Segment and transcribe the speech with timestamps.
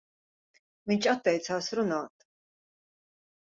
[0.91, 2.27] Viņš atteicās runāt.